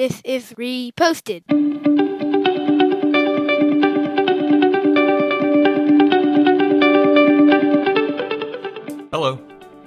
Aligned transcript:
This 0.00 0.22
is 0.24 0.54
reposted. 0.54 1.42
Hello, 9.12 9.38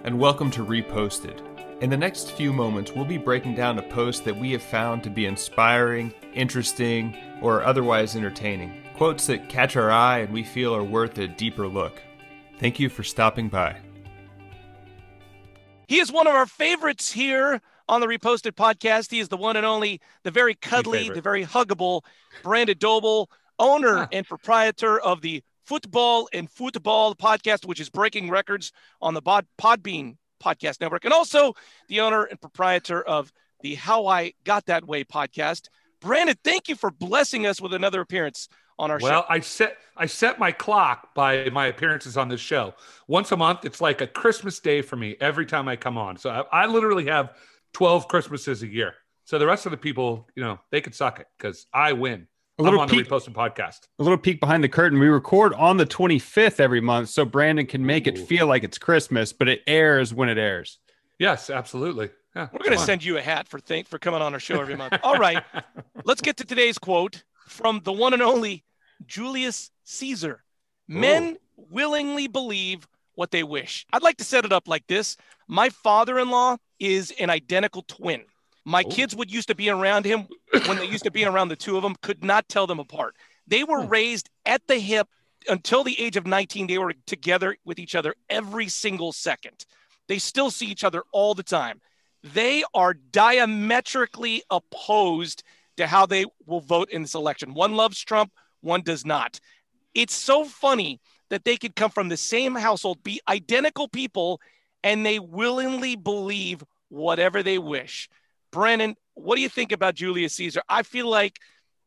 and 0.03 0.19
welcome 0.19 0.51
to 0.51 0.63
Reposted. 0.63 1.41
In 1.81 1.89
the 1.89 1.97
next 1.97 2.33
few 2.33 2.53
moments, 2.53 2.91
we'll 2.91 3.05
be 3.05 3.17
breaking 3.17 3.55
down 3.55 3.79
a 3.79 3.81
post 3.81 4.23
that 4.25 4.37
we 4.37 4.51
have 4.51 4.61
found 4.61 5.01
to 5.01 5.09
be 5.09 5.25
inspiring, 5.25 6.13
interesting, 6.35 7.17
or 7.41 7.63
otherwise 7.63 8.15
entertaining. 8.15 8.83
Quotes 8.95 9.25
that 9.25 9.49
catch 9.49 9.75
our 9.75 9.89
eye 9.89 10.19
and 10.19 10.31
we 10.31 10.43
feel 10.43 10.75
are 10.75 10.83
worth 10.83 11.17
a 11.17 11.27
deeper 11.27 11.67
look. 11.67 11.99
Thank 12.59 12.79
you 12.79 12.87
for 12.87 13.01
stopping 13.01 13.49
by. 13.49 13.77
He 15.87 15.97
is 15.97 16.11
one 16.11 16.27
of 16.27 16.35
our 16.35 16.45
favorites 16.45 17.11
here 17.11 17.61
on 17.87 18.01
the 18.01 18.07
Reposted 18.07 18.53
podcast. 18.53 19.11
He 19.11 19.19
is 19.19 19.29
the 19.29 19.37
one 19.37 19.55
and 19.55 19.65
only, 19.65 20.01
the 20.23 20.31
very 20.31 20.55
cuddly, 20.55 21.09
the 21.09 21.21
very 21.21 21.45
huggable 21.45 22.01
Brandon 22.43 22.77
Doble, 22.77 23.29
owner 23.59 24.07
and 24.11 24.27
proprietor 24.27 24.99
of 24.99 25.21
the 25.21 25.43
Football 25.65 26.27
and 26.33 26.49
Football 26.49 27.15
podcast, 27.15 27.65
which 27.65 27.79
is 27.79 27.89
breaking 27.89 28.29
records 28.29 28.71
on 29.01 29.13
the 29.13 29.21
Pod- 29.21 29.47
Podbean 29.57 30.17
podcast 30.43 30.81
network, 30.81 31.05
and 31.05 31.13
also 31.13 31.53
the 31.87 32.01
owner 32.01 32.23
and 32.23 32.39
proprietor 32.39 33.01
of 33.01 33.31
the 33.61 33.75
How 33.75 34.07
I 34.07 34.33
Got 34.43 34.65
That 34.65 34.85
Way 34.85 35.03
podcast. 35.05 35.69
Brandon, 36.01 36.35
thank 36.43 36.67
you 36.67 36.75
for 36.75 36.91
blessing 36.91 37.45
us 37.45 37.61
with 37.61 37.73
another 37.73 38.01
appearance 38.01 38.49
on 38.77 38.91
our 38.91 38.99
Well, 39.01 39.09
show. 39.09 39.15
Well, 39.15 39.25
I 39.29 39.39
set 39.39 39.77
I 39.95 40.05
set 40.07 40.39
my 40.39 40.51
clock 40.51 41.13
by 41.13 41.49
my 41.51 41.67
appearances 41.67 42.17
on 42.17 42.27
this 42.27 42.41
show. 42.41 42.73
Once 43.07 43.31
a 43.31 43.37
month, 43.37 43.63
it's 43.63 43.79
like 43.79 44.01
a 44.01 44.07
Christmas 44.07 44.59
day 44.59 44.81
for 44.81 44.95
me 44.95 45.15
every 45.21 45.45
time 45.45 45.67
I 45.67 45.75
come 45.75 45.97
on. 45.97 46.17
So 46.17 46.29
I, 46.29 46.63
I 46.63 46.65
literally 46.65 47.05
have 47.05 47.37
12 47.73 48.07
Christmases 48.07 48.63
a 48.63 48.67
year. 48.67 48.93
So 49.25 49.39
the 49.39 49.47
rest 49.47 49.65
of 49.65 49.71
the 49.71 49.77
people, 49.77 50.27
you 50.35 50.43
know, 50.43 50.59
they 50.71 50.81
could 50.81 50.95
suck 50.95 51.19
it 51.19 51.27
because 51.37 51.65
I 51.73 51.93
win. 51.93 52.27
A 52.59 52.61
I'm 52.61 52.65
little 52.65 52.79
on 52.81 52.89
peek, 52.89 53.07
the 53.07 53.15
reposted 53.15 53.33
podcast. 53.33 53.87
a 53.97 54.03
little 54.03 54.17
peek 54.17 54.39
behind 54.39 54.63
the 54.63 54.69
curtain. 54.69 54.99
We 54.99 55.07
record 55.07 55.53
on 55.55 55.77
the 55.77 55.85
25th 55.87 56.59
every 56.59 56.81
month, 56.81 57.09
so 57.09 57.25
Brandon 57.25 57.65
can 57.65 57.83
make 57.85 58.05
it 58.05 58.17
feel 58.19 58.45
like 58.45 58.63
it's 58.63 58.77
Christmas, 58.77 59.33
but 59.33 59.49
it 59.49 59.61
airs 59.65 60.13
when 60.13 60.29
it 60.29 60.37
airs. 60.37 60.77
Yes, 61.17 61.49
absolutely. 61.49 62.11
Yeah, 62.35 62.49
We're 62.51 62.59
going 62.59 62.77
to 62.77 62.83
send 62.83 63.03
you 63.03 63.17
a 63.17 63.21
hat 63.21 63.47
for 63.47 63.59
thank 63.59 63.87
for 63.87 63.97
coming 63.97 64.21
on 64.21 64.33
our 64.33 64.39
show 64.39 64.59
every 64.59 64.75
month. 64.75 64.93
All 65.03 65.17
right, 65.17 65.43
let's 66.05 66.21
get 66.21 66.37
to 66.37 66.45
today's 66.45 66.77
quote 66.77 67.23
from 67.47 67.81
the 67.83 67.91
one 67.93 68.13
and 68.13 68.21
only 68.21 68.63
Julius 69.07 69.71
Caesar. 69.83 70.43
Men 70.87 71.37
willingly 71.57 72.27
believe 72.27 72.87
what 73.15 73.31
they 73.31 73.43
wish. 73.43 73.85
I'd 73.93 74.03
like 74.03 74.17
to 74.17 74.23
set 74.23 74.45
it 74.45 74.51
up 74.51 74.67
like 74.67 74.85
this. 74.87 75.17
My 75.47 75.69
father-in-law 75.69 76.57
is 76.79 77.11
an 77.19 77.29
identical 77.29 77.83
twin. 77.83 78.23
My 78.65 78.83
Oh. 78.85 78.89
kids 78.89 79.15
would 79.15 79.31
used 79.31 79.49
to 79.49 79.55
be 79.55 79.69
around 79.69 80.05
him 80.05 80.27
when 80.65 80.77
they 80.77 80.85
used 80.85 81.03
to 81.03 81.11
be 81.11 81.25
around 81.25 81.49
the 81.49 81.55
two 81.55 81.75
of 81.77 81.83
them, 81.83 81.95
could 82.01 82.23
not 82.23 82.47
tell 82.49 82.65
them 82.67 82.79
apart. 82.79 83.15
They 83.47 83.63
were 83.63 83.81
Hmm. 83.83 83.89
raised 83.89 84.29
at 84.45 84.65
the 84.67 84.79
hip 84.79 85.07
until 85.49 85.83
the 85.83 85.99
age 85.99 86.15
of 86.15 86.25
19. 86.25 86.67
They 86.67 86.77
were 86.77 86.93
together 87.05 87.57
with 87.65 87.77
each 87.79 87.95
other 87.95 88.15
every 88.29 88.69
single 88.69 89.11
second. 89.11 89.65
They 90.07 90.17
still 90.19 90.49
see 90.51 90.67
each 90.67 90.83
other 90.83 91.03
all 91.11 91.33
the 91.35 91.43
time. 91.43 91.81
They 92.23 92.63
are 92.73 92.93
diametrically 92.93 94.43
opposed 94.49 95.43
to 95.77 95.87
how 95.87 96.05
they 96.05 96.25
will 96.45 96.61
vote 96.61 96.89
in 96.89 97.01
this 97.01 97.15
election. 97.15 97.53
One 97.53 97.75
loves 97.75 97.99
Trump, 97.99 98.31
one 98.61 98.81
does 98.81 99.05
not. 99.05 99.39
It's 99.93 100.13
so 100.15 100.45
funny 100.45 101.01
that 101.33 101.45
they 101.45 101.57
could 101.57 101.75
come 101.75 101.89
from 101.89 102.09
the 102.09 102.15
same 102.15 102.53
household, 102.53 103.03
be 103.03 103.19
identical 103.27 103.87
people, 103.87 104.39
and 104.83 105.03
they 105.03 105.17
willingly 105.17 105.95
believe 105.95 106.63
whatever 106.89 107.41
they 107.41 107.57
wish. 107.57 108.07
Brandon, 108.51 108.95
what 109.15 109.37
do 109.37 109.41
you 109.41 109.49
think 109.49 109.71
about 109.71 109.95
Julius 109.95 110.35
Caesar? 110.35 110.61
I 110.69 110.83
feel 110.83 111.09
like 111.09 111.39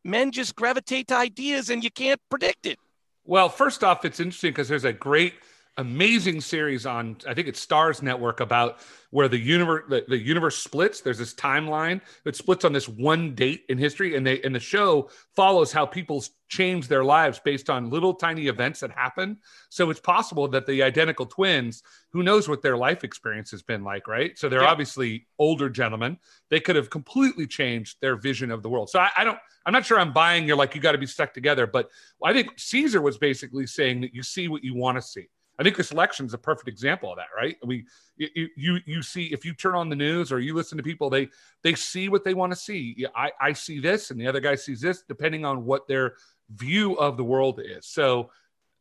men 0.03 0.33
just 0.33 0.57
gravitate 0.57 1.07
to 1.09 1.15
ideas 1.15 1.71
and 1.71 1.85
you 1.85 1.93
can't 1.93 2.21
predict 2.29 2.67
it. 2.67 2.77
Well, 3.25 3.49
first 3.49 3.85
off, 3.85 4.05
it's 4.05 4.19
interesting 4.19 4.51
because 4.51 4.67
there's 4.67 4.85
a 4.85 4.93
great, 4.93 5.35
amazing 5.79 6.41
series 6.41 6.87
on 6.87 7.17
I 7.27 7.35
think 7.35 7.49
it's 7.49 7.65
Starz 7.65 8.03
Network 8.03 8.41
about 8.41 8.79
where 9.11 9.29
the 9.29 9.39
universe 9.39 9.85
the, 9.89 10.05
the 10.09 10.19
universe 10.19 10.57
splits. 10.57 11.01
There's 11.01 11.19
this 11.19 11.35
timeline 11.35 12.01
that 12.25 12.37
splits 12.37 12.65
on 12.65 12.73
this 12.73 12.89
one 12.89 13.35
date 13.35 13.65
in 13.69 13.79
history, 13.79 14.17
and 14.17 14.27
they 14.27 14.41
and 14.43 14.55
the 14.55 14.61
show 14.61 15.11
follows 15.35 15.73
how 15.73 15.87
people 15.87 16.25
change 16.49 16.89
their 16.89 17.05
lives 17.05 17.41
based 17.45 17.69
on 17.69 17.91
little 17.91 18.15
tiny 18.15 18.47
events 18.47 18.81
that 18.81 18.91
happen. 18.91 19.37
So 19.69 19.91
it's 19.91 20.01
possible 20.01 20.49
that 20.49 20.67
the 20.67 20.83
identical 20.83 21.27
twins, 21.27 21.83
who 22.13 22.23
knows 22.23 22.49
what 22.49 22.63
their 22.63 22.77
life 22.77 23.05
experience 23.05 23.51
has 23.51 23.63
been 23.63 23.83
like, 23.83 24.07
right? 24.07 24.39
So 24.39 24.49
they're 24.49 24.63
Yeah. 24.63 24.71
obviously 24.71 25.27
older 25.39 25.69
gentlemen. 25.69 26.19
They 26.51 26.61
could 26.61 26.77
have 26.77 26.89
completely 26.89 27.47
changed 27.47 27.99
their 28.01 28.17
vision 28.17 28.51
of 28.51 28.63
the 28.63 28.69
world. 28.69 28.91
So 28.91 29.01
I, 29.01 29.11
I 29.17 29.25
don't. 29.25 29.39
I'm 29.67 29.73
not 29.73 29.85
sure 29.85 29.99
I'm 29.99 30.13
buying 30.13 30.47
you're 30.47 30.57
like 30.57 30.77
you 30.77 30.81
got 30.81 30.93
to 30.93 30.99
be 30.99 31.07
stuck 31.07 31.35
together, 31.35 31.67
but 31.67 31.91
I 32.25 32.33
think 32.33 32.51
Caesar 32.57 33.03
was 33.03 33.19
basically 33.19 33.67
saying 33.67 34.01
that 34.03 34.15
you 34.15 34.23
see 34.23 34.47
what 34.47 34.63
you 34.63 34.75
want 34.75 34.97
to 34.97 35.03
see. 35.03 35.29
I 35.59 35.63
think 35.63 35.77
this 35.77 35.93
election 35.93 36.27
is 36.27 36.35
a 36.35 36.39
perfect 36.39 36.69
example 36.69 37.11
of 37.11 37.17
that, 37.17 37.29
right? 37.37 37.57
We 37.65 37.87
you 38.17 38.49
you 38.57 38.79
you 38.85 39.03
see 39.03 39.27
if 39.27 39.45
you 39.45 39.55
turn 39.55 39.75
on 39.75 39.89
the 39.89 39.97
news 39.97 40.31
or 40.33 40.39
you 40.39 40.55
listen 40.55 40.77
to 40.79 40.85
people, 40.85 41.11
they 41.11 41.29
they 41.63 41.75
see 41.75 42.09
what 42.09 42.25
they 42.25 42.35
want 42.35 42.53
to 42.53 42.57
see. 42.57 43.07
I 43.15 43.31
I 43.41 43.53
see 43.53 43.79
this, 43.81 44.11
and 44.11 44.21
the 44.21 44.27
other 44.27 44.41
guy 44.41 44.55
sees 44.55 44.81
this, 44.81 45.03
depending 45.09 45.45
on 45.45 45.65
what 45.65 45.89
their 45.89 46.15
view 46.51 46.95
of 46.95 47.17
the 47.17 47.25
world 47.25 47.61
is. 47.63 47.87
So. 47.87 48.31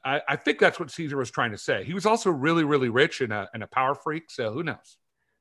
I, 0.07 0.21
I 0.29 0.35
think 0.35 0.59
that's 0.59 0.79
what 0.79 0.91
Caesar 0.91 1.17
was 1.17 1.31
trying 1.31 1.49
to 1.49 1.57
say. 1.57 1.83
He 1.83 1.95
was 1.95 2.05
also 2.05 2.29
really, 2.29 2.63
really 2.63 2.89
rich 2.89 3.21
and 3.21 3.33
a, 3.33 3.49
and 3.55 3.63
a 3.63 3.67
power 3.67 3.95
freak. 3.95 4.29
So 4.29 4.51
who 4.51 4.61
knows? 4.61 4.97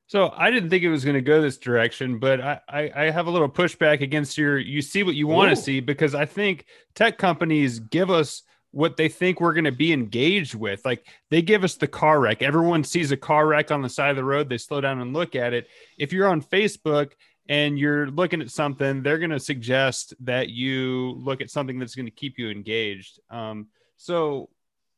So 0.07 0.31
I 0.35 0.51
didn't 0.51 0.69
think 0.69 0.83
it 0.83 0.89
was 0.89 1.03
going 1.03 1.15
to 1.15 1.21
go 1.21 1.41
this 1.41 1.57
direction, 1.57 2.19
but 2.19 2.39
I, 2.39 2.59
I, 2.67 2.91
I 2.95 3.09
have 3.09 3.27
a 3.27 3.31
little 3.31 3.49
pushback 3.49 4.01
against 4.01 4.37
your 4.37 4.59
you 4.59 4.81
see 4.81 5.01
what 5.03 5.15
you 5.15 5.27
want 5.27 5.51
Ooh. 5.51 5.55
to 5.55 5.61
see 5.61 5.79
because 5.79 6.13
I 6.13 6.25
think 6.25 6.65
tech 6.93 7.17
companies 7.17 7.79
give 7.79 8.11
us 8.11 8.43
what 8.75 8.97
they 8.97 9.07
think 9.07 9.39
we're 9.39 9.53
going 9.53 9.63
to 9.63 9.71
be 9.71 9.93
engaged 9.93 10.53
with. 10.53 10.83
Like 10.83 11.07
they 11.31 11.41
give 11.41 11.63
us 11.63 11.75
the 11.75 11.87
car 11.87 12.19
wreck. 12.19 12.41
Everyone 12.41 12.83
sees 12.83 13.09
a 13.09 13.17
car 13.17 13.47
wreck 13.47 13.71
on 13.71 13.81
the 13.81 13.87
side 13.87 14.09
of 14.09 14.17
the 14.17 14.23
road. 14.25 14.49
They 14.49 14.57
slow 14.57 14.81
down 14.81 14.99
and 14.99 15.13
look 15.13 15.33
at 15.33 15.53
it. 15.53 15.69
If 15.97 16.11
you're 16.11 16.27
on 16.27 16.41
Facebook 16.41 17.13
and 17.47 17.79
you're 17.79 18.07
looking 18.07 18.41
at 18.41 18.51
something, 18.51 19.01
they're 19.01 19.17
going 19.17 19.29
to 19.29 19.39
suggest 19.39 20.13
that 20.19 20.49
you 20.49 21.13
look 21.13 21.39
at 21.39 21.49
something 21.49 21.79
that's 21.79 21.95
going 21.95 22.07
to 22.07 22.11
keep 22.11 22.37
you 22.37 22.49
engaged. 22.49 23.21
Um, 23.29 23.67
so 23.95 24.49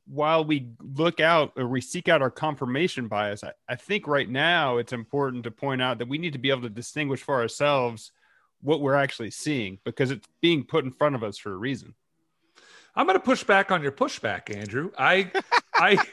while 0.08 0.44
we 0.44 0.70
look 0.82 1.20
out 1.20 1.52
or 1.56 1.68
we 1.68 1.80
seek 1.80 2.09
out 2.09 2.24
our 2.24 2.32
confirmation 2.32 3.08
bias, 3.08 3.44
I, 3.44 3.52
I 3.70 3.76
think 3.76 4.08
right 4.08 4.28
now 4.28 4.78
it's 4.78 4.92
important 4.92 5.44
to 5.44 5.52
point 5.52 5.84
out 5.84 6.00
that 6.00 6.08
we 6.08 6.18
need 6.18 6.34
to 6.34 6.40
be 6.40 6.50
able 6.50 6.64
to 6.64 6.70
distinguish 6.70 7.22
for 7.22 7.40
ourselves 7.40 8.12
what 8.59 8.82
we're 8.82 8.96
actually 8.96 9.30
seeing 9.30 9.78
because 9.86 10.09
it's 10.09 10.28
being 10.42 10.64
put 10.64 10.84
in 10.84 10.90
front 10.90 11.14
of 11.14 11.24
us 11.24 11.38
for 11.38 11.54
a 11.54 11.58
reason. 11.58 11.94
I'm 12.97 13.06
going 13.06 13.18
to 13.18 13.24
push 13.24 13.44
back 13.44 13.72
on 13.72 13.84
your 13.84 13.91
pushback, 13.91 14.53
Andrew. 14.53 14.90
I, 14.97 15.31
I, 15.75 16.03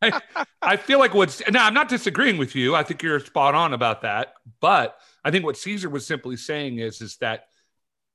I, 0.00 0.20
I 0.62 0.76
feel 0.78 0.98
like 0.98 1.12
what's 1.12 1.42
now. 1.50 1.66
I'm 1.66 1.74
not 1.74 1.90
disagreeing 1.90 2.38
with 2.38 2.56
you. 2.56 2.74
I 2.74 2.82
think 2.82 3.02
you're 3.02 3.20
spot 3.20 3.54
on 3.54 3.74
about 3.74 4.00
that. 4.02 4.32
But 4.58 4.96
I 5.22 5.30
think 5.30 5.44
what 5.44 5.58
Caesar 5.58 5.90
was 5.90 6.06
simply 6.06 6.38
saying 6.38 6.78
is, 6.78 7.02
is 7.02 7.18
that 7.18 7.44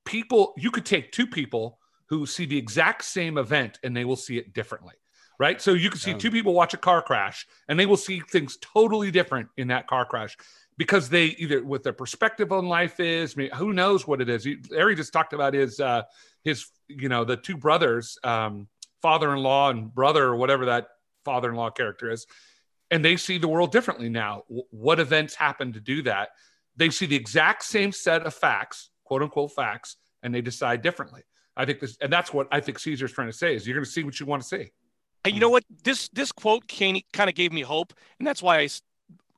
people, 0.06 0.56
you 0.58 0.72
could 0.72 0.88
take 0.88 1.12
two 1.12 1.28
people 1.28 1.78
who 2.10 2.26
see 2.26 2.48
the 2.48 2.58
exact 2.58 3.06
same 3.06 3.38
event 3.38 3.78
and 3.84 3.96
they 3.96 4.06
will 4.06 4.16
see 4.16 4.40
it 4.40 4.54
differently, 4.54 4.96
right? 5.40 5.62
So 5.62 5.74
you 5.74 5.92
can 5.92 6.00
see 6.00 6.16
two 6.16 6.32
people 6.32 6.54
watch 6.54 6.74
a 6.74 6.78
car 6.78 7.04
crash 7.04 7.46
and 7.70 7.80
they 7.80 7.86
will 7.86 7.96
see 7.96 8.22
things 8.32 8.58
totally 8.60 9.12
different 9.12 9.50
in 9.58 9.68
that 9.68 9.86
car 9.86 10.04
crash 10.04 10.36
because 10.78 11.10
they 11.10 11.26
either 11.26 11.64
what 11.64 11.84
their 11.84 11.94
perspective 11.94 12.52
on 12.52 12.66
life 12.66 13.00
is. 13.00 13.36
I 13.36 13.42
mean, 13.42 13.52
who 13.52 13.72
knows 13.72 14.08
what 14.08 14.20
it 14.20 14.30
is? 14.30 14.48
Larry 14.72 14.96
just 14.96 15.14
talked 15.14 15.34
about 15.34 15.54
his 15.54 15.80
uh, 15.80 16.04
his 16.46 16.68
you 16.88 17.10
know 17.10 17.26
the 17.26 17.36
two 17.36 17.58
brothers, 17.58 18.18
um, 18.24 18.68
father-in-law 19.02 19.72
and 19.72 19.94
brother 19.94 20.24
or 20.24 20.38
whatever 20.38 20.68
that 20.68 20.88
father-in-law 21.26 21.72
character 21.72 22.10
is, 22.10 22.26
and 22.92 23.04
they 23.04 23.18
see 23.18 23.38
the 23.38 23.48
world 23.48 23.72
differently 23.72 24.08
now. 24.08 24.44
W- 24.48 24.64
what 24.70 25.00
events 25.00 25.36
happen 25.36 25.74
to 25.74 25.82
do 25.82 26.04
that? 26.04 26.30
They 26.78 26.90
see 26.90 27.08
the 27.08 27.16
exact 27.16 27.64
same 27.64 27.92
set 27.92 28.26
of 28.26 28.34
facts, 28.34 28.92
quote 29.04 29.24
unquote 29.24 29.52
facts, 29.52 29.98
and 30.24 30.34
they 30.34 30.42
decide 30.42 30.82
differently. 30.82 31.24
I 31.58 31.66
think 31.66 31.80
this, 31.80 31.98
and 32.00 32.14
that's 32.14 32.32
what 32.32 32.48
I 32.52 32.60
think 32.60 32.80
Caesar's 32.80 33.12
trying 33.12 33.30
to 33.30 33.38
say 33.38 33.56
is 33.56 33.68
you're 33.68 33.76
going 33.76 33.86
to 33.86 33.92
see 33.92 34.04
what 34.04 34.20
you 34.20 34.26
want 34.26 34.44
to 34.44 34.48
see. 34.48 34.72
And 35.24 35.34
you 35.34 35.40
know 35.40 35.50
what? 35.50 35.64
This 35.84 36.10
this 36.10 36.32
quote 36.32 36.68
kind 36.68 37.02
of 37.18 37.34
gave 37.34 37.52
me 37.52 37.62
hope, 37.62 37.94
and 38.20 38.28
that's 38.28 38.44
why 38.44 38.60
i 38.60 38.70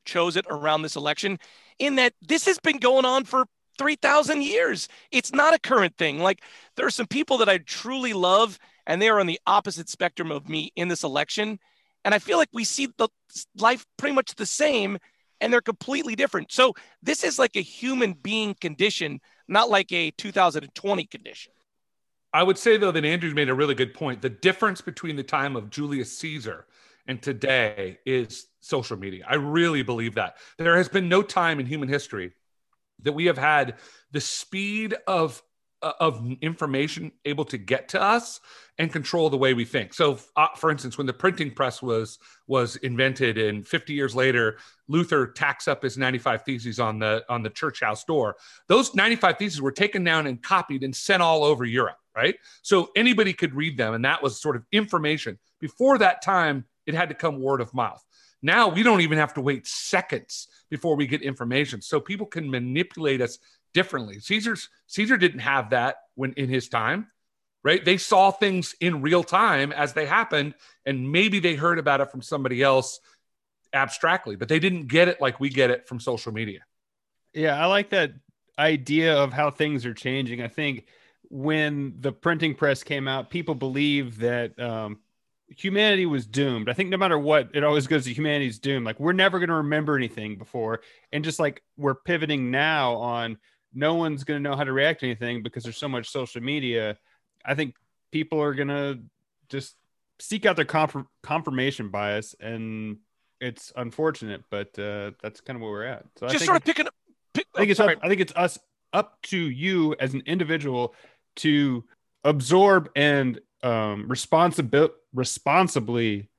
chose 0.04 0.38
it 0.38 0.46
around 0.50 0.82
this 0.82 0.96
election. 0.96 1.40
In 1.80 1.96
that 1.96 2.14
this 2.28 2.46
has 2.46 2.60
been 2.60 2.78
going 2.78 3.06
on 3.06 3.24
for 3.24 3.46
three 3.78 3.96
thousand 3.96 4.44
years. 4.44 4.88
It's 5.12 5.34
not 5.34 5.54
a 5.54 5.60
current 5.60 5.98
thing. 5.98 6.20
Like 6.20 6.42
there 6.76 6.86
are 6.86 6.92
some 6.92 7.08
people 7.08 7.38
that 7.40 7.50
I 7.50 7.60
truly 7.60 8.14
love, 8.14 8.60
and 8.86 9.02
they 9.02 9.10
are 9.10 9.20
on 9.20 9.28
the 9.28 9.40
opposite 9.48 9.90
spectrum 9.90 10.32
of 10.32 10.50
me 10.50 10.72
in 10.76 10.88
this 10.88 11.04
election. 11.04 11.60
And 12.06 12.14
I 12.14 12.20
feel 12.20 12.38
like 12.38 12.50
we 12.54 12.64
see 12.64 12.88
the 12.98 13.10
life 13.58 13.86
pretty 13.98 14.16
much 14.16 14.36
the 14.36 14.46
same, 14.46 14.98
and 15.42 15.52
they're 15.52 15.62
completely 15.62 16.16
different. 16.16 16.52
So 16.52 16.74
this 17.02 17.24
is 17.24 17.38
like 17.38 17.56
a 17.56 17.62
human 17.62 18.14
being 18.14 18.56
condition, 18.56 19.20
not 19.48 19.70
like 19.70 19.92
a 19.92 20.12
2020 20.12 21.06
condition. 21.06 21.54
I 22.34 22.44
would 22.44 22.58
say 22.58 22.78
though 22.78 22.92
that 22.92 23.06
Andrew's 23.06 23.34
made 23.34 23.50
a 23.50 23.54
really 23.54 23.76
good 23.76 23.94
point. 23.94 24.22
The 24.22 24.30
difference 24.30 24.82
between 24.82 25.16
the 25.16 25.24
time 25.24 25.56
of 25.56 25.70
Julius 25.70 26.16
Caesar 26.20 26.66
and 27.08 27.22
today 27.22 28.00
is 28.06 28.48
social 28.60 28.98
media. 28.98 29.26
I 29.28 29.36
really 29.36 29.82
believe 29.82 30.16
that. 30.16 30.36
There 30.58 30.78
has 30.78 30.90
been 30.90 31.08
no 31.08 31.22
time 31.22 31.60
in 31.60 31.66
human 31.66 31.88
history 31.88 32.34
that 33.04 33.14
we 33.14 33.26
have 33.26 33.38
had 33.38 33.76
the 34.12 34.22
speed 34.22 34.96
of 35.08 35.42
uh, 35.84 35.94
of 36.00 36.26
information 36.42 37.12
able 37.26 37.46
to 37.46 37.58
get 37.58 37.88
to 37.90 38.02
us 38.02 38.40
and 38.80 38.92
control 38.92 39.30
the 39.30 39.38
way 39.38 39.54
we 39.54 39.66
think. 39.66 39.94
So, 39.94 40.18
uh, 40.36 40.48
for 40.56 40.72
instance, 40.72 40.98
when 40.98 41.08
the 41.08 41.14
printing 41.14 41.52
press 41.52 41.82
was 41.82 42.18
was 42.48 42.78
invented, 42.78 43.38
and 43.38 43.68
50 43.68 43.94
years 43.94 44.16
later, 44.16 44.58
Luther 44.88 45.28
tacks 45.28 45.68
up 45.68 45.84
his 45.84 45.98
95 45.98 46.44
theses 46.44 46.80
on 46.80 47.00
the 47.00 47.24
on 47.30 47.44
the 47.44 47.50
church 47.50 47.82
house 47.82 48.04
door. 48.04 48.38
Those 48.68 48.96
95 48.96 49.38
theses 49.38 49.62
were 49.62 49.72
taken 49.72 50.04
down 50.04 50.28
and 50.28 50.42
copied 50.42 50.84
and 50.84 50.96
sent 50.96 51.22
all 51.22 51.44
over 51.44 51.64
Europe, 51.66 51.98
right? 52.16 52.36
So 52.64 52.90
anybody 52.96 53.34
could 53.34 53.54
read 53.54 53.78
them, 53.78 53.94
and 53.94 54.04
that 54.06 54.24
was 54.24 54.42
sort 54.42 54.56
of 54.56 54.66
information. 54.72 55.38
Before 55.60 55.98
that 56.00 56.22
time, 56.24 56.66
it 56.86 56.96
had 56.96 57.10
to 57.10 57.16
come 57.16 57.40
word 57.40 57.62
of 57.62 57.74
mouth. 57.74 58.04
Now 58.48 58.70
we 58.70 58.82
don't 58.82 59.02
even 59.02 59.18
have 59.18 59.34
to 59.34 59.42
wait 59.42 59.68
seconds 59.68 60.48
before 60.70 60.96
we 60.96 61.06
get 61.06 61.22
information. 61.22 61.82
So 61.82 62.00
people 62.00 62.26
can 62.26 62.50
manipulate 62.50 63.20
us 63.20 63.40
differently. 63.74 64.20
Caesar's 64.20 64.70
Caesar 64.88 65.18
didn't 65.18 65.42
have 65.42 65.72
that 65.72 65.98
when 66.16 66.32
in 66.34 66.48
his 66.48 66.70
time, 66.70 67.08
right? 67.62 67.84
They 67.84 67.98
saw 67.98 68.32
things 68.32 68.74
in 68.80 69.02
real 69.02 69.22
time 69.22 69.74
as 69.74 69.92
they 69.92 70.06
happened, 70.06 70.54
and 70.86 71.12
maybe 71.12 71.42
they 71.42 71.56
heard 71.56 71.78
about 71.78 72.00
it 72.00 72.10
from 72.10 72.22
somebody 72.22 72.64
else 72.64 73.02
abstractly, 73.74 74.38
but 74.38 74.48
they 74.48 74.60
didn't 74.60 74.88
get 74.88 75.10
it 75.10 75.20
like 75.20 75.42
we 75.42 75.50
get 75.50 75.70
it 75.70 75.86
from 75.86 76.00
social 76.00 76.32
media. 76.32 76.62
Yeah, 77.34 77.62
I 77.62 77.66
like 77.66 77.90
that 77.90 78.14
idea 78.58 79.14
of 79.18 79.34
how 79.34 79.52
things 79.52 79.86
are 79.86 79.94
changing. 79.94 80.42
I 80.42 80.48
think 80.48 80.86
when 81.30 81.96
the 82.00 82.14
printing 82.14 82.56
press 82.56 82.82
came 82.82 83.10
out, 83.10 83.30
people 83.30 83.56
believe 83.56 84.20
that 84.20 84.58
um, 84.58 85.00
humanity 85.50 86.06
was 86.06 86.26
doomed. 86.26 86.70
I 86.70 86.74
think 86.74 86.90
no 86.90 86.98
matter 86.98 87.18
what, 87.18 87.50
it 87.54 87.64
always 87.64 87.88
goes 87.88 88.06
to 88.06 88.14
humanity's 88.14 88.60
doomed. 88.60 88.86
Like 88.86 89.00
we're 89.00 89.14
never 89.14 89.40
going 89.40 89.50
to 89.50 89.56
remember 89.56 89.96
anything 89.96 90.38
before, 90.38 90.82
and 91.12 91.24
just 91.24 91.40
like 91.40 91.64
we're 91.78 91.96
pivoting 91.96 92.52
now 92.52 92.96
on 92.96 93.38
no 93.74 93.96
one's 93.96 94.24
going 94.24 94.42
to 94.42 94.50
know 94.50 94.56
how 94.56 94.64
to 94.64 94.74
react 94.74 95.02
to 95.02 95.06
anything 95.06 95.44
because 95.44 95.64
there's 95.64 95.78
so 95.78 95.88
much 95.88 96.10
social 96.10 96.42
media. 96.42 96.98
I 97.46 97.56
think 97.56 97.76
people 98.12 98.42
are 98.42 98.54
going 98.54 98.70
to 98.70 99.00
just 99.50 99.76
seek 100.20 100.46
out 100.46 100.56
their 100.56 100.66
conf- 100.66 101.06
confirmation 101.24 101.90
bias, 101.90 102.36
and 102.40 102.98
it's 103.40 103.72
unfortunate, 103.76 104.44
but 104.50 104.78
uh, 104.80 105.12
that's 105.22 105.42
kind 105.42 105.56
of 105.56 105.62
where 105.62 105.72
we're 105.72 105.86
at. 105.86 106.06
So 106.18 106.28
just 106.28 106.46
sort 106.46 106.58
of 106.58 106.66
picking 106.66 106.88
up. 106.88 106.94
Pick, 107.34 107.46
I 107.56 107.60
think 107.60 107.72
it's 107.72 107.80
up, 107.80 107.92
I 108.02 108.08
think 108.10 108.22
it's 108.22 108.34
us 108.36 108.58
up 108.94 109.22
to 109.24 109.38
you 109.38 109.96
as 110.00 110.14
an 110.14 110.24
individual 110.26 110.96
to 111.38 111.84
absorb 112.24 112.90
and 112.96 113.40
um, 113.64 114.08
responsibil- 114.10 114.92
responsibly 115.18 116.30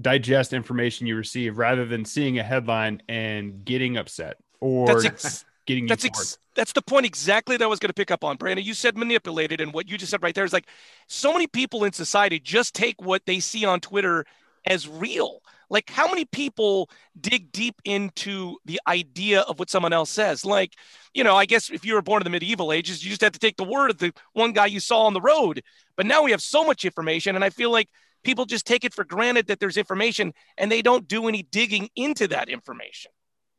digest 0.00 0.52
information 0.52 1.06
you 1.06 1.16
receive 1.16 1.56
rather 1.56 1.86
than 1.86 2.04
seeing 2.04 2.38
a 2.38 2.42
headline 2.42 3.00
and 3.08 3.64
getting 3.64 3.96
upset 3.96 4.36
or 4.60 4.86
that's 4.86 5.04
ex- 5.04 5.44
getting 5.64 5.86
that's 5.86 6.04
ex- 6.04 6.36
that's 6.54 6.72
the 6.72 6.82
point 6.82 7.06
exactly 7.06 7.56
that 7.56 7.64
I 7.64 7.68
was 7.68 7.78
going 7.78 7.88
to 7.88 7.94
pick 7.94 8.10
up 8.10 8.24
on, 8.24 8.36
Brandon. 8.36 8.64
You 8.64 8.74
said 8.74 8.96
manipulated, 8.96 9.60
and 9.60 9.72
what 9.72 9.88
you 9.88 9.96
just 9.96 10.10
said 10.10 10.22
right 10.22 10.34
there 10.34 10.44
is 10.44 10.52
like 10.52 10.66
so 11.06 11.32
many 11.32 11.46
people 11.46 11.84
in 11.84 11.92
society 11.92 12.40
just 12.40 12.74
take 12.74 13.00
what 13.00 13.22
they 13.26 13.40
see 13.40 13.64
on 13.64 13.80
Twitter 13.80 14.24
as 14.66 14.88
real. 14.88 15.40
Like, 15.68 15.90
how 15.90 16.08
many 16.08 16.24
people 16.24 16.88
dig 17.20 17.50
deep 17.52 17.74
into 17.84 18.56
the 18.64 18.80
idea 18.86 19.40
of 19.42 19.58
what 19.58 19.68
someone 19.68 19.92
else 19.92 20.10
says? 20.10 20.44
Like, 20.44 20.74
you 21.12 21.24
know, 21.24 21.36
I 21.36 21.44
guess 21.44 21.70
if 21.70 21.84
you 21.84 21.94
were 21.94 22.02
born 22.02 22.22
in 22.22 22.24
the 22.24 22.30
medieval 22.30 22.72
ages, 22.72 23.04
you 23.04 23.10
just 23.10 23.20
had 23.20 23.32
to 23.32 23.38
take 23.38 23.56
the 23.56 23.64
word 23.64 23.90
of 23.90 23.98
the 23.98 24.12
one 24.32 24.52
guy 24.52 24.66
you 24.66 24.80
saw 24.80 25.02
on 25.02 25.12
the 25.12 25.20
road. 25.20 25.62
But 25.96 26.06
now 26.06 26.22
we 26.22 26.30
have 26.30 26.40
so 26.40 26.64
much 26.64 26.84
information, 26.84 27.34
and 27.34 27.44
I 27.44 27.50
feel 27.50 27.70
like 27.70 27.88
people 28.26 28.44
just 28.44 28.66
take 28.66 28.84
it 28.84 28.92
for 28.92 29.04
granted 29.04 29.46
that 29.46 29.60
there's 29.60 29.76
information 29.76 30.34
and 30.58 30.70
they 30.70 30.82
don't 30.82 31.06
do 31.06 31.28
any 31.28 31.44
digging 31.44 31.88
into 31.94 32.26
that 32.28 32.48
information. 32.48 33.12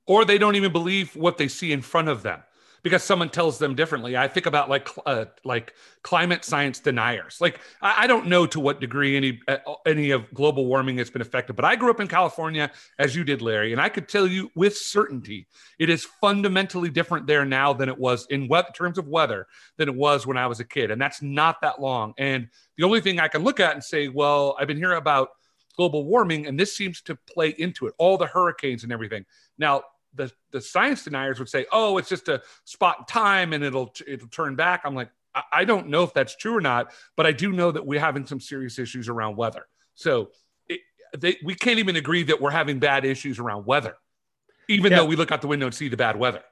Or 0.05 0.25
they 0.25 0.37
don't 0.37 0.55
even 0.55 0.71
believe 0.73 1.15
what 1.15 1.37
they 1.37 1.47
see 1.47 1.71
in 1.71 1.81
front 1.81 2.09
of 2.09 2.21
them 2.21 2.43
because 2.87 3.03
someone 3.03 3.29
tells 3.29 3.59
them 3.59 3.75
differently. 3.75 4.15
I 4.15 4.29
think 4.29 4.45
about 4.45 4.69
like 4.69 4.87
uh, 5.05 5.25
like 5.43 5.73
climate 6.03 6.45
science 6.45 6.79
deniers. 6.79 7.41
Like 7.41 7.59
I, 7.81 8.03
I, 8.03 8.07
don't 8.07 8.27
know 8.27 8.45
to 8.47 8.61
what 8.61 8.79
degree 8.79 9.17
any 9.17 9.41
uh, 9.49 9.57
any 9.85 10.11
of 10.11 10.33
global 10.33 10.65
warming 10.67 10.97
has 10.99 11.09
been 11.09 11.21
affected, 11.21 11.57
but 11.57 11.65
I 11.65 11.75
grew 11.75 11.91
up 11.91 11.99
in 11.99 12.07
California 12.07 12.71
as 12.97 13.13
you 13.13 13.25
did, 13.25 13.41
Larry, 13.41 13.73
and 13.73 13.81
I 13.81 13.89
could 13.89 14.07
tell 14.07 14.25
you 14.25 14.49
with 14.55 14.77
certainty 14.77 15.47
it 15.79 15.89
is 15.89 16.05
fundamentally 16.21 16.89
different 16.89 17.27
there 17.27 17.43
now 17.43 17.73
than 17.73 17.89
it 17.89 17.97
was 17.97 18.25
in 18.27 18.47
we- 18.47 18.63
terms 18.73 18.97
of 18.97 19.09
weather 19.09 19.47
than 19.75 19.89
it 19.89 19.95
was 19.95 20.25
when 20.25 20.37
I 20.37 20.47
was 20.47 20.61
a 20.61 20.65
kid, 20.65 20.89
and 20.89 21.01
that's 21.01 21.21
not 21.21 21.59
that 21.63 21.81
long. 21.81 22.13
And 22.17 22.47
the 22.77 22.85
only 22.85 23.01
thing 23.01 23.19
I 23.19 23.27
can 23.27 23.43
look 23.43 23.59
at 23.59 23.73
and 23.73 23.83
say, 23.83 24.07
well, 24.07 24.55
I've 24.57 24.67
been 24.67 24.77
hearing 24.77 24.97
about 24.97 25.31
global 25.75 26.05
warming, 26.05 26.47
and 26.47 26.57
this 26.57 26.73
seems 26.73 27.01
to 27.01 27.17
play 27.29 27.53
into 27.57 27.85
it. 27.87 27.95
All 27.97 28.17
the 28.17 28.27
hurricanes 28.27 28.83
and 28.83 28.93
everything. 28.93 29.25
Now 29.57 29.83
the 30.17 30.31
the 30.51 30.61
science 30.61 31.03
deniers 31.03 31.39
would 31.39 31.49
say, 31.49 31.65
"Oh, 31.71 31.97
it's 31.97 32.09
just 32.09 32.27
a 32.27 32.41
spot 32.65 32.97
in 32.99 33.05
time 33.05 33.53
and 33.53 33.63
it'll 33.63 33.93
it'll 34.05 34.27
turn 34.27 34.55
back." 34.55 34.81
I'm 34.83 34.95
like, 34.95 35.09
I, 35.33 35.43
I 35.53 35.65
don't 35.65 35.87
know 35.87 36.03
if 36.03 36.13
that's 36.13 36.35
true 36.35 36.55
or 36.55 36.61
not, 36.61 36.91
but 37.15 37.25
I 37.25 37.31
do 37.31 37.51
know 37.51 37.71
that 37.71 37.85
we're 37.85 37.99
having 37.99 38.25
some 38.25 38.39
serious 38.39 38.79
issues 38.79 39.07
around 39.07 39.37
weather. 39.37 39.67
So 39.95 40.31
it, 40.67 40.81
they, 41.17 41.37
we 41.43 41.55
can't 41.55 41.79
even 41.79 41.95
agree 41.95 42.23
that 42.23 42.41
we're 42.41 42.51
having 42.51 42.79
bad 42.79 43.05
issues 43.05 43.39
around 43.39 43.65
weather, 43.65 43.95
even 44.67 44.91
yeah. 44.91 44.99
though 44.99 45.05
we 45.05 45.15
look 45.15 45.31
out 45.31 45.41
the 45.41 45.47
window 45.47 45.67
and 45.67 45.75
see 45.75 45.89
the 45.89 45.97
bad 45.97 46.17
weather. 46.17 46.43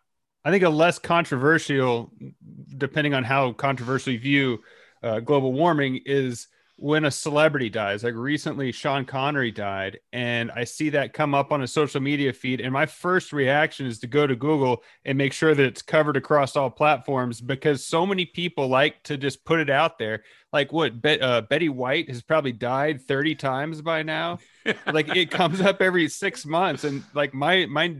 I 0.43 0.51
think 0.51 0.63
a 0.63 0.69
less 0.69 0.99
controversial, 0.99 2.11
depending 2.77 3.15
on 3.15 3.23
how 3.23 3.53
controversial 3.53 4.13
you 4.13 4.19
view 4.19 4.63
uh, 5.01 5.19
global 5.19 5.51
warming, 5.51 6.01
is 6.05 6.47
when 6.77 7.05
a 7.05 7.11
celebrity 7.11 7.69
dies. 7.69 8.03
Like 8.03 8.15
recently, 8.15 8.71
Sean 8.71 9.05
Connery 9.05 9.51
died, 9.51 9.99
and 10.11 10.51
I 10.51 10.65
see 10.65 10.89
that 10.89 11.13
come 11.13 11.33
up 11.33 11.51
on 11.51 11.61
a 11.61 11.67
social 11.67 12.01
media 12.01 12.33
feed. 12.33 12.59
And 12.59 12.73
my 12.73 12.85
first 12.85 13.31
reaction 13.31 13.85
is 13.85 13.99
to 13.99 14.07
go 14.07 14.27
to 14.27 14.35
Google 14.35 14.83
and 15.05 15.17
make 15.17 15.31
sure 15.31 15.55
that 15.55 15.65
it's 15.65 15.81
covered 15.81 16.17
across 16.17 16.55
all 16.55 16.69
platforms 16.69 17.39
because 17.39 17.85
so 17.85 18.05
many 18.05 18.25
people 18.25 18.67
like 18.67 19.01
to 19.03 19.17
just 19.17 19.45
put 19.45 19.59
it 19.59 19.69
out 19.69 19.97
there. 19.97 20.23
Like 20.51 20.73
what 20.73 21.01
Be- 21.01 21.21
uh, 21.21 21.41
Betty 21.41 21.69
White 21.69 22.09
has 22.09 22.21
probably 22.21 22.51
died 22.51 23.01
30 23.01 23.35
times 23.35 23.81
by 23.81 24.03
now. 24.03 24.39
like 24.91 25.15
it 25.15 25.31
comes 25.31 25.61
up 25.61 25.81
every 25.81 26.09
six 26.09 26.45
months. 26.45 26.83
And 26.83 27.03
like 27.13 27.33
my, 27.33 27.67
my, 27.67 27.95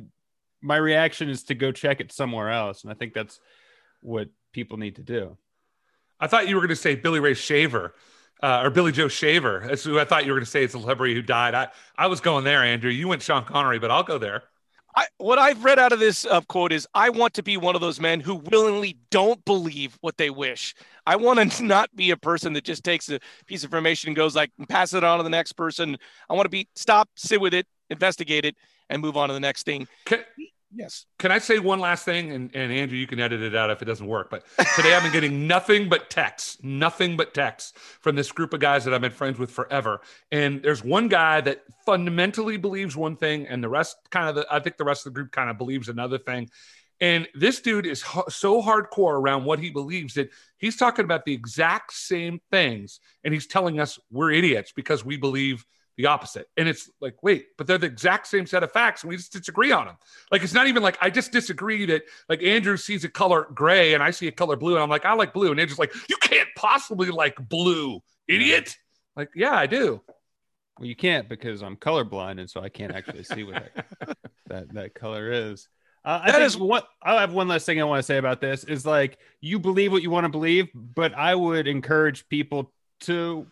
my 0.61 0.77
reaction 0.77 1.29
is 1.29 1.43
to 1.43 1.55
go 1.55 1.71
check 1.71 2.01
it 2.01 2.11
somewhere 2.11 2.49
else. 2.49 2.83
And 2.83 2.91
I 2.91 2.95
think 2.95 3.13
that's 3.13 3.39
what 4.01 4.29
people 4.51 4.77
need 4.77 4.97
to 4.97 5.03
do. 5.03 5.37
I 6.19 6.27
thought 6.27 6.47
you 6.47 6.55
were 6.55 6.61
going 6.61 6.69
to 6.69 6.75
say 6.75 6.95
Billy 6.95 7.19
Ray 7.19 7.33
Shaver 7.33 7.93
uh, 8.45 8.61
or 8.61 8.69
Billy 8.69 8.91
Joe 8.91 9.07
Shaver. 9.07 9.63
That's 9.65 9.83
who 9.83 9.99
I 9.99 10.05
thought 10.05 10.23
you 10.23 10.31
were 10.31 10.37
going 10.37 10.45
to 10.45 10.51
say. 10.51 10.63
It's 10.63 10.75
a 10.75 10.79
celebrity 10.79 11.15
who 11.15 11.23
died. 11.23 11.55
I, 11.55 11.69
I 11.97 12.05
was 12.05 12.21
going 12.21 12.43
there, 12.43 12.63
Andrew. 12.63 12.91
You 12.91 13.07
went 13.07 13.23
Sean 13.23 13.43
Connery, 13.43 13.79
but 13.79 13.89
I'll 13.89 14.03
go 14.03 14.19
there. 14.19 14.43
I, 14.95 15.07
what 15.17 15.39
I've 15.39 15.65
read 15.65 15.79
out 15.79 15.91
of 15.91 15.99
this 15.99 16.27
uh, 16.27 16.41
quote 16.41 16.71
is 16.71 16.87
I 16.93 17.09
want 17.09 17.33
to 17.33 17.43
be 17.43 17.57
one 17.57 17.73
of 17.73 17.81
those 17.81 17.99
men 17.99 18.19
who 18.19 18.35
willingly 18.35 18.97
don't 19.09 19.43
believe 19.45 19.97
what 20.01 20.17
they 20.17 20.29
wish. 20.29 20.75
I 21.07 21.15
want 21.15 21.51
to 21.51 21.63
not 21.65 21.93
be 21.95 22.11
a 22.11 22.17
person 22.17 22.53
that 22.53 22.63
just 22.63 22.83
takes 22.83 23.09
a 23.09 23.19
piece 23.47 23.63
of 23.63 23.69
information 23.69 24.09
and 24.09 24.15
goes 24.15 24.35
like, 24.35 24.51
pass 24.69 24.93
it 24.93 25.03
on 25.03 25.17
to 25.17 25.23
the 25.23 25.29
next 25.31 25.53
person. 25.53 25.97
I 26.29 26.33
want 26.35 26.45
to 26.45 26.49
be 26.49 26.67
stop, 26.75 27.09
sit 27.15 27.41
with 27.41 27.55
it, 27.55 27.65
investigate 27.89 28.45
it, 28.45 28.55
and 28.91 29.01
move 29.01 29.17
on 29.17 29.29
to 29.29 29.33
the 29.33 29.39
next 29.39 29.63
thing. 29.63 29.87
Can, 30.05 30.19
Yes. 30.75 31.05
Can 31.19 31.31
I 31.31 31.39
say 31.39 31.59
one 31.59 31.79
last 31.79 32.03
thing? 32.03 32.33
And, 32.33 32.53
and 32.53 32.71
Andrew, 32.71 32.97
you 32.97 33.07
can 33.07 33.19
edit 33.19 33.41
it 33.41 33.55
out 33.55 33.69
if 33.69 33.81
it 33.81 33.85
doesn't 33.85 34.05
work. 34.05 34.29
But 34.29 34.43
today 34.75 34.93
I've 34.93 35.03
been 35.03 35.11
getting 35.13 35.47
nothing 35.47 35.87
but 35.87 36.09
texts, 36.09 36.57
nothing 36.61 37.15
but 37.15 37.33
texts 37.33 37.71
from 38.01 38.15
this 38.15 38.29
group 38.31 38.53
of 38.53 38.59
guys 38.59 38.83
that 38.83 38.93
I've 38.93 39.01
been 39.01 39.11
friends 39.11 39.39
with 39.39 39.49
forever. 39.49 40.01
And 40.33 40.61
there's 40.61 40.83
one 40.83 41.07
guy 41.07 41.39
that 41.41 41.63
fundamentally 41.85 42.57
believes 42.57 42.95
one 42.95 43.15
thing, 43.15 43.47
and 43.47 43.63
the 43.63 43.69
rest 43.69 43.95
kind 44.11 44.27
of, 44.27 44.35
the, 44.35 44.47
I 44.51 44.59
think 44.59 44.75
the 44.75 44.83
rest 44.83 45.05
of 45.05 45.13
the 45.13 45.19
group 45.19 45.31
kind 45.31 45.49
of 45.49 45.57
believes 45.57 45.87
another 45.87 46.17
thing. 46.17 46.49
And 46.99 47.27
this 47.33 47.61
dude 47.61 47.85
is 47.85 48.01
ho- 48.01 48.25
so 48.29 48.61
hardcore 48.61 49.13
around 49.13 49.45
what 49.45 49.59
he 49.59 49.69
believes 49.69 50.15
that 50.15 50.29
he's 50.57 50.75
talking 50.75 51.05
about 51.05 51.25
the 51.25 51.33
exact 51.33 51.93
same 51.93 52.39
things. 52.51 52.99
And 53.23 53.33
he's 53.33 53.47
telling 53.47 53.79
us 53.79 53.99
we're 54.11 54.31
idiots 54.31 54.73
because 54.73 55.05
we 55.05 55.17
believe 55.17 55.65
the 55.97 56.07
opposite. 56.07 56.47
And 56.57 56.67
it's 56.67 56.89
like, 56.99 57.21
wait, 57.23 57.47
but 57.57 57.67
they're 57.67 57.77
the 57.77 57.87
exact 57.87 58.27
same 58.27 58.45
set 58.45 58.63
of 58.63 58.71
facts 58.71 59.03
and 59.03 59.09
we 59.09 59.17
just 59.17 59.33
disagree 59.33 59.71
on 59.71 59.85
them. 59.85 59.95
Like, 60.31 60.43
it's 60.43 60.53
not 60.53 60.67
even 60.67 60.83
like 60.83 60.97
I 61.01 61.09
just 61.09 61.31
disagree 61.31 61.85
that 61.87 62.03
like 62.29 62.43
Andrew 62.43 62.77
sees 62.77 63.03
a 63.03 63.09
color 63.09 63.47
gray 63.53 63.93
and 63.93 64.03
I 64.03 64.11
see 64.11 64.27
a 64.27 64.31
color 64.31 64.55
blue. 64.55 64.73
And 64.73 64.83
I'm 64.83 64.89
like, 64.89 65.05
I 65.05 65.13
like 65.13 65.33
blue. 65.33 65.51
And 65.51 65.59
Andrew's 65.59 65.79
like, 65.79 65.93
you 66.09 66.17
can't 66.17 66.49
possibly 66.55 67.11
like 67.11 67.35
blue, 67.49 68.01
idiot. 68.27 68.75
Like, 69.15 69.29
yeah, 69.35 69.53
I 69.53 69.67
do. 69.67 70.01
Well, 70.77 70.87
you 70.87 70.95
can't 70.95 71.29
because 71.29 71.61
I'm 71.61 71.77
colorblind. 71.77 72.39
And 72.39 72.49
so 72.49 72.61
I 72.61 72.69
can't 72.69 72.93
actually 72.93 73.23
see 73.23 73.43
what 73.43 73.63
that, 73.99 74.17
that, 74.47 74.73
that 74.73 74.95
color 74.95 75.31
is. 75.31 75.69
Uh, 76.03 76.21
I 76.23 76.31
that 76.31 76.43
is 76.43 76.55
what 76.55 76.87
I 77.01 77.19
have 77.19 77.33
one 77.33 77.47
last 77.47 77.65
thing 77.65 77.81
I 77.81 77.83
want 77.85 77.97
to 77.97 78.03
say 78.03 78.17
about 78.17 78.39
this 78.39 78.63
is 78.63 78.85
like 78.85 79.17
you 79.41 79.57
believe 79.57 79.91
what 79.91 80.03
you 80.03 80.11
want 80.11 80.25
to 80.25 80.29
believe, 80.29 80.67
but 80.75 81.15
I 81.15 81.33
would 81.33 81.67
encourage 81.67 82.29
people 82.29 82.71
to 83.01 83.47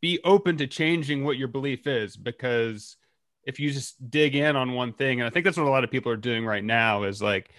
be 0.00 0.18
open 0.24 0.56
to 0.58 0.66
changing 0.66 1.24
what 1.24 1.36
your 1.36 1.48
belief 1.48 1.86
is 1.86 2.16
because 2.16 2.96
if 3.44 3.60
you 3.60 3.70
just 3.70 4.10
dig 4.10 4.34
in 4.34 4.56
on 4.56 4.72
one 4.72 4.92
thing 4.92 5.20
and 5.20 5.26
i 5.26 5.30
think 5.30 5.44
that's 5.44 5.56
what 5.56 5.66
a 5.66 5.70
lot 5.70 5.84
of 5.84 5.90
people 5.90 6.10
are 6.10 6.16
doing 6.16 6.44
right 6.44 6.64
now 6.64 7.04
is 7.04 7.22
like 7.22 7.50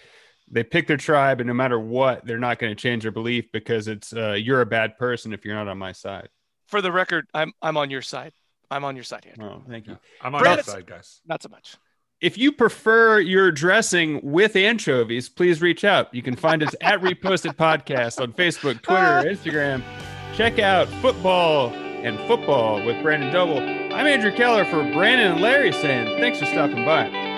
they 0.50 0.64
pick 0.64 0.88
their 0.88 0.98
tribe 0.98 1.40
and 1.40 1.48
no 1.48 1.54
matter 1.54 1.80
what 1.80 2.26
they're 2.26 2.38
not 2.38 2.60
going 2.60 2.72
to 2.72 2.82
change 2.82 3.04
their 3.04 3.12
belief 3.12 3.52
because 3.52 3.88
it's 3.88 4.14
uh, 4.14 4.34
you're 4.34 4.62
a 4.62 4.66
bad 4.66 4.98
person 4.98 5.34
if 5.34 5.46
you're 5.46 5.56
not 5.56 5.68
on 5.68 5.78
my 5.78 5.92
side 5.92 6.30
for 6.68 6.82
the 6.82 6.92
record 6.92 7.28
i'm 7.34 7.54
i'm 7.62 7.78
on 7.78 7.90
your 7.90 8.02
side 8.02 8.34
i'm 8.70 8.84
on 8.84 8.96
your 8.96 9.04
side 9.04 9.26
Andrew. 9.30 9.50
oh 9.50 9.64
thank 9.70 9.88
you 9.88 9.98
i'm 10.22 10.36
on 10.36 10.44
your 10.44 10.64
side 10.64 10.86
guys 10.86 11.22
not 11.26 11.42
so 11.42 11.50
much 11.50 11.76
if 12.22 12.38
you 12.38 12.52
prefer 12.52 13.20
your 13.20 13.52
dressing 13.52 14.20
with 14.22 14.56
anchovies, 14.56 15.28
please 15.28 15.60
reach 15.60 15.84
out. 15.84 16.14
You 16.14 16.22
can 16.22 16.36
find 16.36 16.62
us 16.62 16.76
at 16.80 17.02
Reposted 17.02 17.56
Podcast 17.56 18.22
on 18.22 18.32
Facebook, 18.34 18.80
Twitter, 18.84 19.24
Instagram. 19.28 19.82
Check 20.36 20.60
out 20.60 20.88
football 21.02 21.74
and 22.04 22.20
football 22.28 22.84
with 22.84 23.02
Brandon 23.02 23.32
Doble. 23.32 23.60
I'm 23.60 24.08
Andrew 24.08 24.32
Keller 24.32 24.66
for 24.66 24.84
Brandon 24.92 25.34
and 25.34 25.42
Larry 25.42 25.72
saying 25.72 26.20
thanks 26.20 26.40
for 26.40 26.46
stopping 26.46 26.84
by. 26.84 27.31